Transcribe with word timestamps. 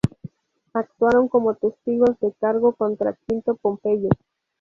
Actuaron 0.73 1.27
como 1.27 1.53
testigos 1.53 2.19
de 2.21 2.33
cargo 2.39 2.73
contra 2.73 3.15
Quinto 3.27 3.53
Pompeyo. 3.57 4.09